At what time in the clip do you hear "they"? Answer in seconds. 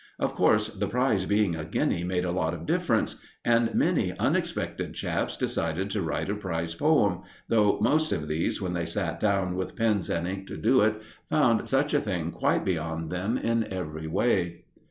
8.73-8.87